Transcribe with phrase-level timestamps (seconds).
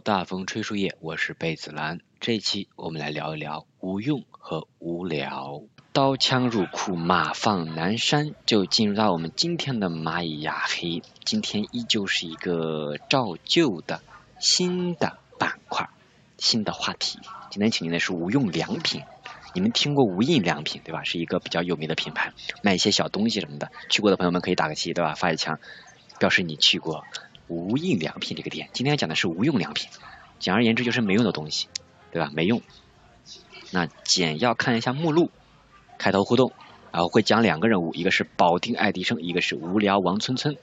[0.00, 2.00] 大风吹树叶，我是贝子兰。
[2.20, 5.62] 这一期我们来聊一聊无用和无聊。
[5.92, 11.02] 刀枪入库，马放南山，就进入到我们今天的蚂蚁牙黑。
[11.24, 14.00] 今天依旧是一个照旧的
[14.38, 15.90] 新的板块，
[16.38, 17.18] 新的话题。
[17.50, 19.02] 今天请您的是无用良品。
[19.52, 21.04] 你们听过无印良品对吧？
[21.04, 23.70] 是一个比较有名的品牌，卖一些小东西什么的。
[23.90, 25.14] 去过的朋友们可以打个七对吧？
[25.14, 25.58] 发一枪，
[26.18, 27.04] 表示你去过。
[27.50, 29.90] 无印良品这个店，今天讲的是无用良品，
[30.38, 31.66] 简而言之就是没用的东西，
[32.12, 32.30] 对吧？
[32.32, 32.62] 没用。
[33.72, 35.32] 那简要看一下目录，
[35.98, 36.52] 开头互动，
[36.92, 40.56] 然后会讲两个人物，一个是保定爱迪生，一个是无聊王村村，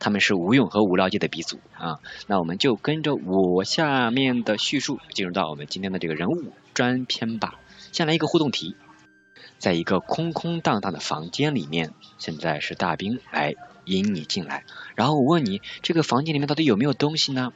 [0.00, 2.00] 他们是无用和无聊界的鼻祖啊。
[2.26, 7.60] 那我们就跟着我下面的叙述，进入到我们今天的这个人物专篇吧。
[7.92, 8.74] 先来一个互动题，
[9.58, 13.54] 在一个空空荡荡的房间里面，现在是大兵来。
[13.88, 17.52] 引你进来，然后我问你，这个房间里面到底有没有东西呢？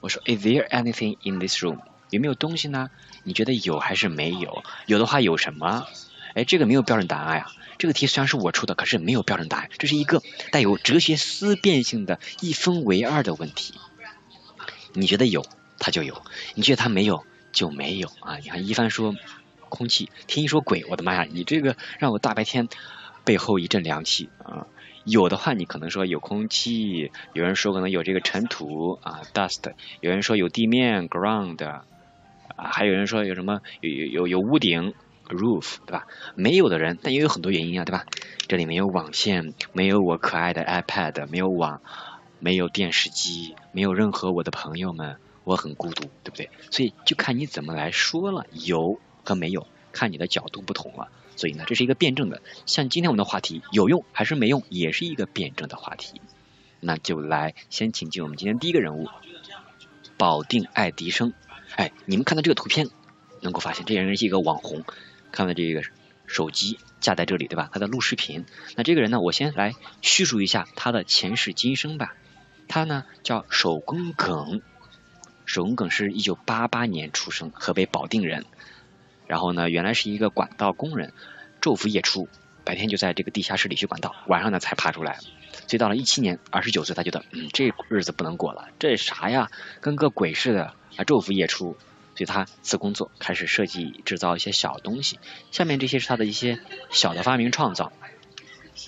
[0.00, 1.80] 我说，Is there anything in this room？
[2.10, 2.90] 有没有东西呢？
[3.24, 4.62] 你觉得有还是没有？
[4.86, 5.86] 有的话有什么？
[6.34, 7.46] 哎，这个没有标准答案呀。
[7.78, 13.74] 这个题虽然是我出的，可是没有标准答案，这是一个带有哲学思辨性的一分为二的问题。
[14.92, 15.44] 你觉得有，
[15.78, 16.14] 它就有；
[16.54, 18.38] 你觉得它没有，就没有啊。
[18.38, 19.14] 你看一帆说
[19.68, 22.68] 空气，听一说鬼，我的妈呀，你这个让我大白天
[23.24, 24.66] 背后一阵凉气啊。
[25.06, 31.84] 有的话，你可能说有空气，有人说可能有这个尘土啊，dust，有人说有地面，ground，啊，
[32.56, 34.94] 还有人说有什么有有有屋顶
[35.28, 36.08] ，roof，对吧？
[36.34, 38.04] 没有的人，但也有很多原因啊，对吧？
[38.48, 41.80] 这里没有网线，没有我可爱的 iPad，没有网，
[42.40, 46.50] 没有电视机，没有任何我的朋友们，我很孤独，对不对？
[46.72, 51.08] 所以就看你怎么来说了，有和没有，看你的角度不同了。
[51.36, 52.42] 所以呢，这是一个辩证的。
[52.66, 56.20] 像今天我们的话题，有用还是没用，也是一个辩证的话题。
[56.80, 59.08] 那就来先请进我们今天第一个人物，
[60.18, 61.32] 保定爱迪生。
[61.76, 62.88] 哎，你们看到这个图片，
[63.40, 64.84] 能够发现这人是一个网红。
[65.32, 65.82] 看到这个
[66.26, 67.68] 手机架在这里，对吧？
[67.72, 68.44] 他在录视频。
[68.76, 72.14] 那这个人呢，我先来叙述一下他的前世今生吧。
[72.68, 74.62] 他呢叫手工耿，
[75.44, 78.46] 手工耿是一九八八年出生，河北保定人。
[79.26, 81.12] 然后呢，原来是一个管道工人，
[81.60, 82.28] 昼伏夜出，
[82.64, 85.18] 白天就在这个地下室里修管道，晚上呢才爬出来。
[85.66, 89.50] 所以到了一七年，二十九岁，他觉得，嗯，这日子不能过了，这啥呀，
[89.80, 91.76] 跟个鬼似的啊，昼伏夜出。
[92.14, 95.18] 所以他辞工作，开始设计制造一些小东西。
[95.50, 97.92] 下面这些是他的一些小的发明创造，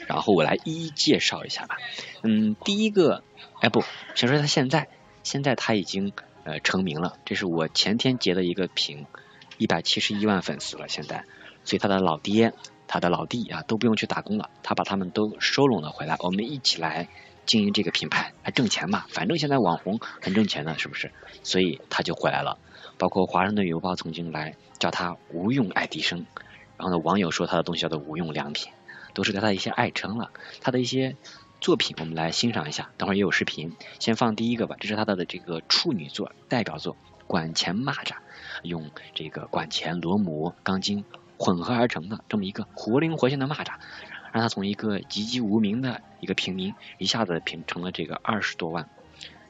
[0.06, 1.77] 然后我来一一介绍一下吧。
[2.22, 3.22] 嗯，第一个，
[3.60, 3.84] 哎不，
[4.15, 4.88] 先说他现在，
[5.22, 9.04] 现在他已经呃成名了，这是我前天截的一个屏。
[9.58, 11.24] 一百七十一万粉丝了，现在，
[11.64, 12.54] 所以他的老爹、
[12.86, 17.08] 他的老弟啊都不用去打工了，他把他们都收拢了回来，我们一起来
[17.44, 19.04] 经营这个品牌，还挣钱嘛？
[19.08, 21.10] 反正现在网红很挣钱的，是不是？
[21.42, 22.58] 所以他就回来了。
[22.97, 26.26] 包括华盛顿邮报曾经来叫他无用爱迪生，
[26.76, 28.72] 然后呢，网友说他的东西叫做无用良品，
[29.14, 30.30] 都是对他的一些爱称了。
[30.60, 31.16] 他的一些
[31.60, 36.94] 作品，我们来欣赏一下，等会儿也有视频，先放第一个吧，这是他的的这个处女作代表作
[37.26, 38.04] 《管钱蚂蚱》。
[38.62, 41.04] 用这个管钳、螺母、钢筋
[41.38, 43.74] 混合而成的这么一个活灵活现的蚂蚱，
[44.32, 48.88] 让他从一个籍籍无名的一个平民，一下子变成了这个二十多万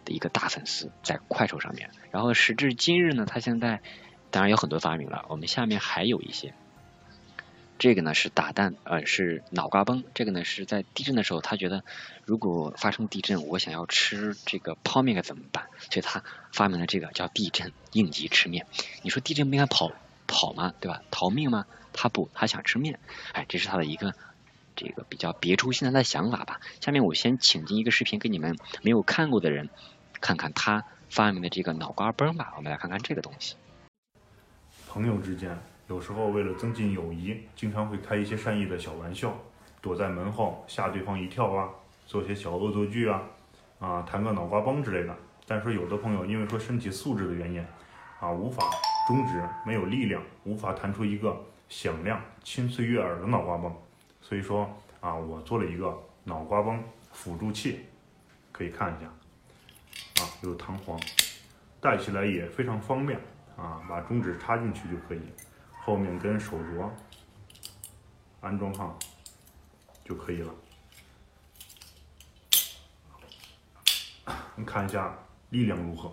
[0.04, 1.90] 的一个大粉丝，在快手上面。
[2.10, 3.80] 然后时至今日呢，他现在
[4.30, 6.54] 当然有很多发明了，我们下面还有一些。
[7.78, 10.02] 这个呢是打蛋，呃是脑瓜崩。
[10.12, 11.84] 这个呢是在地震的时候，他觉得
[12.24, 15.66] 如果发生地震，我想要吃这个泡面该怎么办？
[15.90, 18.66] 所以他发明了这个叫地震应急吃面。
[19.02, 19.92] 你说地震不应该跑
[20.26, 20.74] 跑吗？
[20.80, 21.02] 对吧？
[21.12, 21.66] 逃命吗？
[21.92, 22.98] 他不，他想吃面。
[23.32, 24.12] 哎，这是他的一个
[24.74, 26.60] 这个比较别出心裁的想法吧。
[26.80, 29.70] 下面我先请进一个视频给你们没有看过的人
[30.20, 32.54] 看看他发明的这个脑瓜崩吧。
[32.56, 33.54] 我们来看看这个东西。
[34.88, 35.56] 朋友之间。
[35.88, 39.34] 有时候为了增进友谊，经常会开一些善意的小玩笑，
[39.80, 41.70] 躲在门后吓对方一跳啊，
[42.04, 43.22] 做些小恶作剧啊，
[43.78, 47.64] 啊，弹个脑瓜崩之类的，但是有的朋友因为说身体素质的原因，
[48.20, 48.62] 啊，无法
[49.06, 51.34] 中指没有力量，无法弹出一个
[51.70, 53.74] 响亮、清脆悦耳的脑瓜崩，
[54.20, 54.68] 所以说
[55.00, 57.86] 啊，我做了一个脑瓜崩辅助器，
[58.52, 61.00] 可以看一下，啊，有弹簧，
[61.80, 63.18] 戴起来也非常方便，
[63.56, 65.20] 啊，把中指插进去就可以，
[65.88, 66.90] 后面跟手镯
[68.42, 68.94] 安装上
[70.04, 70.54] 就可以了。
[74.54, 75.16] 你看一下
[75.48, 76.12] 力量如何？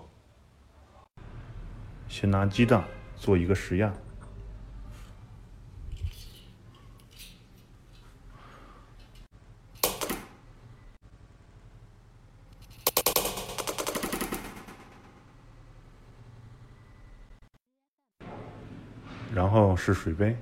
[2.08, 2.86] 先拿鸡蛋
[3.18, 3.94] 做一个实验，
[19.36, 20.34] 然后是水杯。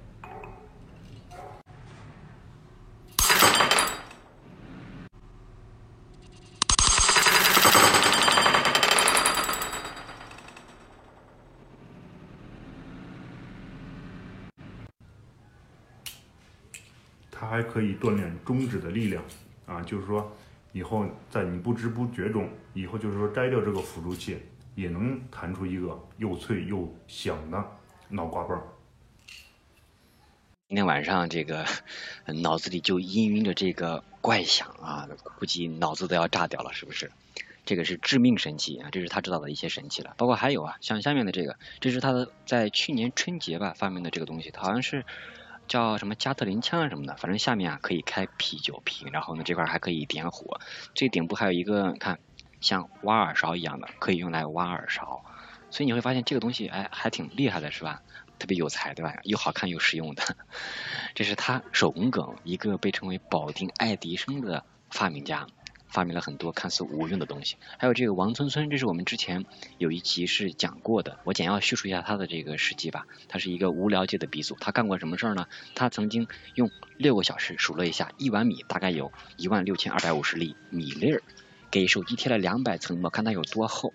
[17.31, 19.24] 它还可以锻炼中指的力量
[19.66, 20.31] 啊，就是说
[20.72, 24.38] 以后在你不知不觉中，以后就是说摘掉这个辅助器，
[24.75, 27.66] 也能弹出一个又脆又响的
[28.10, 28.62] 脑瓜崩。
[30.74, 31.68] 今天晚上这个
[32.25, 37.12] 脑子里就氤氲着这个怪响啊，估计脑子都要炸掉了，是不是？
[37.64, 40.16] 这个是致命神器啊，这是他知道的一些神器了。
[40.18, 45.06] 包括还有啊，像下面的这个，这是他的在去年春节吧发明的这个东西，好像是。
[45.68, 50.60] 叫什么加特林枪啊什么的，反正下面啊可以开啤酒瓶，然后呢这块还可以点火，
[50.96, 52.19] 最顶部还有一个看
[52.62, 55.24] 像挖耳勺一样的，可以用来挖耳勺，
[55.74, 58.04] 所以你会发现这个东西哎还挺厉害的是吧？
[58.38, 59.16] 特别有才对吧？
[59.24, 60.22] 又好看又实用的，
[61.16, 65.48] 这是他手工梗，一个被称为保定爱迪生的发明家。
[65.88, 69.46] 发明了很多看似无用的东西，还有这个王村村，这是我们之前
[69.78, 73.06] 有一集是讲过的，我简要叙述一下他的这个事迹吧。
[73.28, 75.48] 他是一个无聊界的鼻祖，他干过什么事儿呢？
[75.76, 81.22] 他曾经用六个小时数了一下，一碗米大概有一万六千二百五十粒米粒儿，
[81.69, 83.94] 给手机贴了两百层膜，看它有多厚。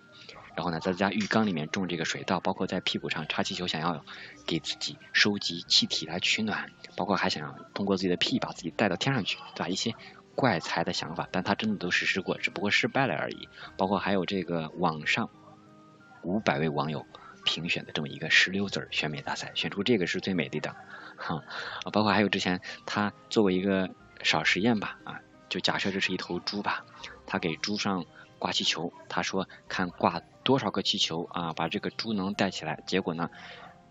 [0.58, 4.04] 然后呢，在家浴缸里面种这个水稻，包括在屁股上插气球，想要
[4.44, 9.68] 给自己收集气体来取暖，包括还想通过自己的屁把自己带到天上去，对吧？
[9.68, 9.94] 一些。
[10.34, 13.48] 怪才的想法，但他真的都实施过，只不过失败了而已。
[13.76, 15.30] 包括还有这个网上
[16.22, 17.06] 五百位网友
[17.44, 20.74] 评选的这么一个石榴籽儿选美大赛，选出这个是最美丽的，
[21.16, 21.42] 哈。
[21.92, 23.90] 包括还有之前他做过一个
[24.24, 26.84] 小实验吧，啊，就假设这是一头猪吧，
[27.26, 28.04] 他给猪上
[28.38, 32.82] 挂气球，他说看挂多少个气球啊，把这个猪能带起来。
[32.86, 33.30] 结果呢？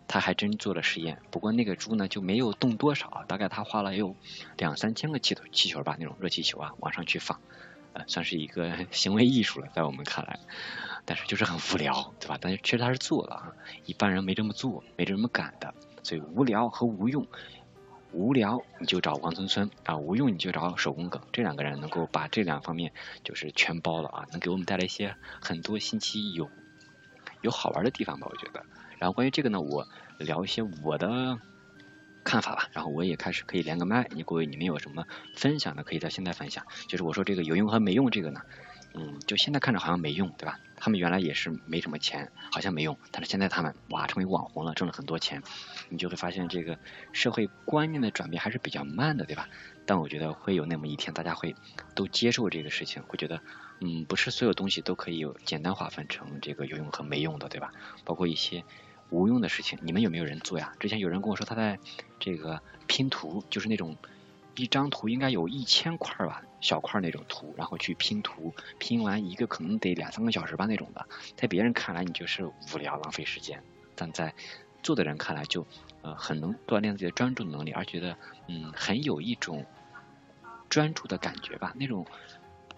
[0.10, 4.16] 他还真做了实验，不过那个猪呢就没有动多少，大概他花了有
[4.56, 7.42] 两三千个气头气球吧，那种热气球啊往上去放，
[7.92, 10.40] 呃，算是一个行为艺术了，在我们看来，
[11.04, 12.38] 但是就是很无聊，对吧？
[12.40, 13.54] 但是其实他是做了啊，
[13.86, 15.74] 一般人没这么做，没这么敢的，
[16.04, 17.28] 所以无聊和无用，
[18.12, 22.92] 无聊你就找王村村啊，无用你就找手工梗，这两个人能够把这两方面
[23.24, 26.50] 就是全包了啊，能给我们带来一些很多新奇有
[27.42, 28.64] 有好玩的地方吧，我觉得。
[28.98, 29.88] 然后关于这个呢，我
[30.18, 31.38] 聊一些我的
[32.24, 32.70] 看法吧。
[32.72, 35.06] 然后我也开始可以连个麦，你各位你们有什么
[35.36, 36.66] 分享的，可以在现在分享。
[36.88, 38.42] 就是我说这个有用和没用这个呢，
[38.96, 40.58] 嗯，就现在看着好像没用，对吧？
[40.78, 45.44] 他们原来也是没什么钱，好像没用，但是现在他们哇成为网红了，挣了很多钱，
[45.90, 46.78] 你就会发现这个
[47.12, 49.50] 社会观念的转变还是比较慢的，对吧？
[49.86, 51.56] 但我觉得会有那么一天，大家会
[51.96, 53.42] 都接受这个事情，会觉得
[53.82, 57.74] 嗯，不是所有东西都可以有简单划分成这个有用和没用的，对吧？
[58.06, 58.64] 包括一些。
[59.10, 60.74] 无用的事情，你们有没有人做呀？
[60.82, 61.80] 之前有人跟我说，他在
[62.20, 63.96] 这个拼图，就是那种
[64.58, 71.08] 一张图应该有一千块吧，小块那种图，然后去拼图，拼完一个可能得两三个小时吧那种的。
[71.36, 73.64] 在别人看来，你就是无聊浪费时间，
[73.96, 74.34] 但在
[74.82, 75.66] 做的人看来，就
[76.02, 79.66] 呃很能锻炼自己的专注能力，而觉得嗯很有一种
[80.70, 82.06] 专注的感觉吧，那种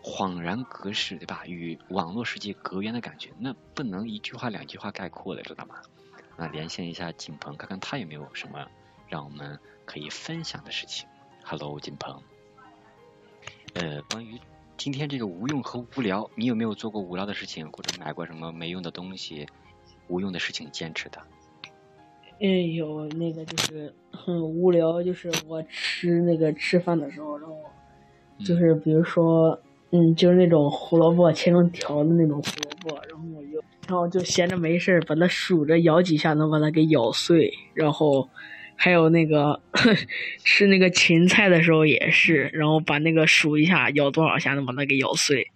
[0.02, 1.44] 恍然隔世，对吧？
[1.46, 5.76] 与网络世界隔远的感觉，那不能一句话两句话概括的，知道吗？
[6.38, 8.66] 那连线一下景鹏，看看他有没有什么
[9.08, 11.08] 让我们可以分享的事情。
[11.44, 12.24] Hello，景鹏。
[13.76, 14.40] 呃，关于
[14.78, 19.46] 今天这个无用和无聊，你有没有做过无聊的事情，或者买过什么没用的东西？
[20.08, 21.20] 无用的事情坚持的？
[22.42, 27.56] 嗯，有那个就是很无聊，就是我吃那个吃饭的时候，然后
[28.44, 29.60] 就是比如说，
[29.92, 33.62] 嗯，就是那种胡萝卜切成条的那种胡萝卜，然后我就。
[33.88, 37.52] 然后就闲着没事儿，把它数着咬几下，能把它给咬碎。
[37.74, 38.30] 然后
[38.82, 39.62] 还有那个
[40.46, 45.52] 吃那个芹菜的时候也是，然后把那个数一下，咬多少下能把它给咬碎。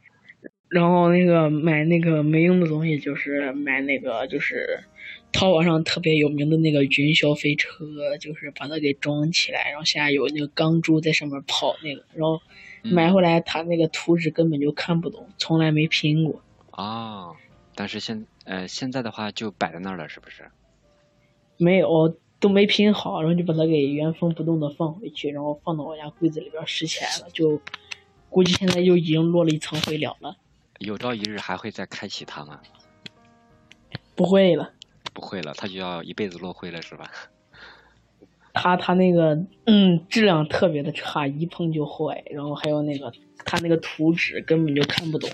[0.67, 4.83] 然后那个买那个没用的东西，就是买那个就是
[5.31, 12.41] 淘宝上特别有名的那个云霄飞车，就是把它给装起来，然后现在有那个钢珠在上面跑那个，然后
[12.81, 16.41] 买回来它那个图纸根本就看不懂，从来没拼过。
[16.71, 17.37] 哦，
[17.73, 20.43] 但是现呃现在的话就摆在那儿了，是不是？
[21.57, 27.61] 没有，都没拼好，然后就把它给原封不动的放回去，然后放到我家柜子里边拾起来了，就
[28.29, 30.35] 估计现在就已经落了一层灰了了。
[30.79, 32.59] 有朝一日还会再开启它吗？
[34.13, 34.73] 不会了，
[35.13, 37.09] 不会了，它就要一辈子落灰了，是吧？
[38.53, 43.09] 它它那个嗯质量特别的差，一碰就坏，然后还有那个
[43.45, 45.29] 它那个图纸根本就看不懂。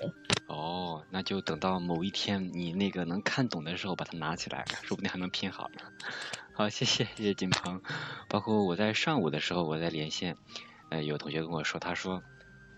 [0.49, 5.83] 哦，那就等到某一天你那个能看懂的时候，把它拿起来，说不定还能拼好呢。
[6.53, 7.83] 好，谢谢谢谢金鹏。
[8.27, 10.35] 包括我在上午的时候，我在连线，
[10.89, 12.23] 呃，有同学跟我说，他说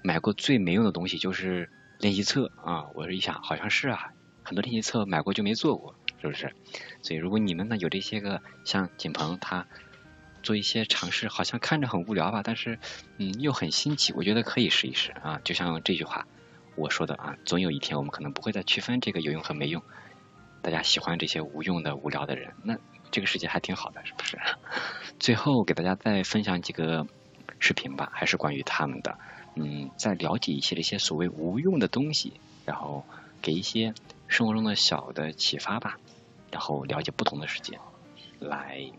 [0.03, 2.87] 买过最没用的东西就是练习册啊。
[2.93, 4.11] 我是一想，好像是啊，
[4.43, 6.53] 很多练习册买过就没做过，是不是？
[7.01, 9.65] 所以如果你们呢有这些个像锦鹏他
[10.43, 12.79] 做一些尝试，好像看着很无聊吧，但是
[13.17, 15.39] 嗯又很新奇，我觉得可以试一试啊。
[15.45, 16.27] 就像这句话。
[16.75, 19.81] 我说的啊，总有一天我们可能不会再区分这个有用和没用。
[20.61, 22.77] 大家喜欢这些无用的、无聊的人，那
[23.09, 24.37] 这个世界还挺好的，是不是？
[25.19, 27.07] 最后给大家再分享几个
[27.59, 29.17] 视频吧，还是关于他们的。
[29.55, 32.33] 嗯，再了解一些这些所谓无用的东西，
[32.65, 33.03] 然后
[33.41, 33.93] 给一些
[34.27, 35.97] 生活中的小的启发吧，
[36.51, 37.79] 然后了解不同的世界。
[38.39, 38.91] 来，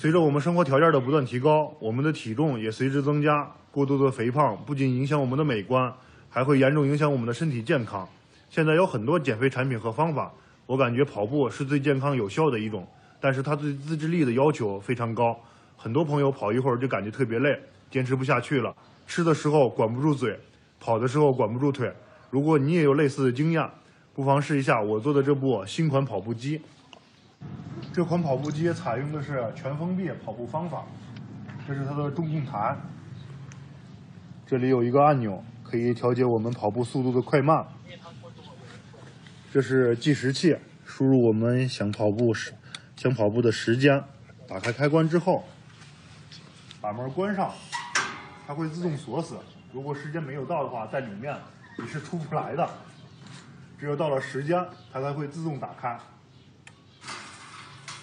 [0.00, 3.46] 随着我们生活条件的不断提高，我们的体重也随之增加。
[3.70, 5.92] 过度的肥胖不仅影响我们的美观，
[6.30, 8.08] 还会严重影响我们的身体健康。
[8.48, 10.32] 现在有很多减肥产品和方法，
[10.64, 12.88] 我感觉跑步是最健康有效的一种，
[13.20, 15.38] 但是它对自制力的要求非常高。
[15.76, 18.74] 很多朋友跑一会儿就感觉特别累，坚持不下去了。
[19.06, 20.34] 吃的时候管不住嘴，
[20.80, 21.92] 跑的时候管不住腿。
[22.30, 23.68] 如果你也有类似的经验，
[24.14, 26.58] 不妨试一下我做的这部新款跑步机。
[27.92, 30.84] 这款跑步机采用的是全封闭跑步方法，
[31.66, 32.76] 这是它的中控台。
[34.46, 37.66] 这里有一个按钮，可以调节我们跑步速度的快慢。
[39.52, 42.54] 这是计时器，输入我们想跑步时
[42.96, 44.02] 想跑步的时间。
[44.46, 45.44] 打开开关之后，
[46.80, 47.52] 把门关上，
[48.46, 49.36] 它会自动锁死。
[49.72, 51.36] 如果时间没有到的话，在里面
[51.76, 52.68] 你是出不来的。
[53.76, 55.98] 只有到了时间，它才会自动打开。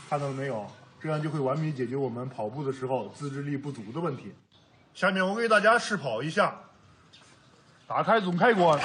[0.09, 0.65] 看到了没有？
[0.99, 4.33] 这样就会完美解决我们跑步的时候自制力不足的问题。
[4.95, 6.55] 下面我给大家试跑一下，
[7.87, 8.79] 打开总开关，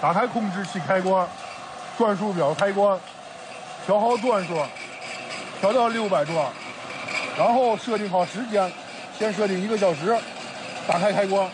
[0.00, 1.28] 打开控制器开关，
[1.98, 2.98] 转速表开关，
[3.84, 4.54] 调好转速，
[5.60, 6.50] 调到六百转，
[7.36, 8.72] 然后设定好时间，
[9.18, 10.16] 先设定一个小时，
[10.86, 11.50] 打开开关。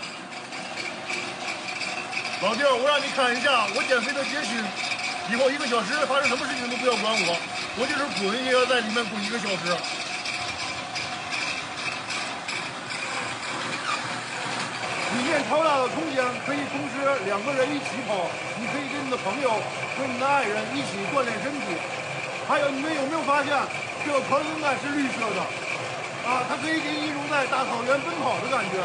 [2.43, 4.63] 老弟，我让你看一下我减肥的捷讯，
[5.33, 7.37] 以后一个小时发生什么事情都不要管我，
[7.77, 9.67] 我就是滚也要在里面滚一个小时。
[15.15, 18.31] 里面超大的空间，可以同时两个人一起跑。
[18.59, 19.59] 你可以跟你的朋友、
[19.99, 21.75] 跟你的爱人一起锻炼身体。
[22.47, 23.51] 还有，你们有没有发现
[24.05, 25.43] 这个传送带是绿色的？
[26.31, 28.79] 啊，它可以给你一种在大草原奔跑的感觉。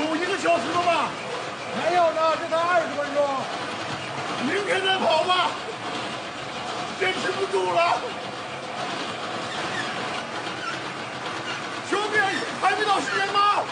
[0.00, 1.08] 有一个小时了吧？
[1.76, 3.20] 没有呢，这才二十分钟。
[4.46, 5.50] 明天再跑吧，
[6.98, 8.00] 坚持不住了。
[11.88, 12.18] 兄弟
[12.60, 13.64] 还没到时间吗？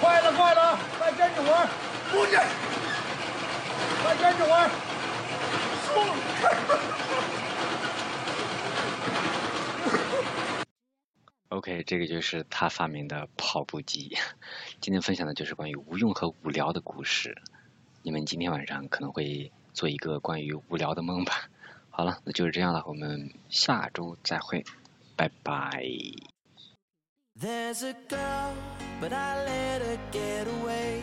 [0.00, 1.68] 快了，快了，再坚持会儿。
[2.10, 2.44] 不坚，
[4.04, 4.70] 再坚持会儿。
[11.50, 14.18] OK，这个就是他发明的跑步机。
[14.82, 17.40] 今天分享的就是关于无用和无聊的故事。
[18.02, 21.50] 你们今天晚上可能会做一个关于无聊的梦吧。
[21.90, 24.64] 好了，那就是这样了，我们下周再会，
[25.14, 25.84] 拜拜。
[27.38, 28.54] There's a girl,
[29.00, 31.02] but I let her get away.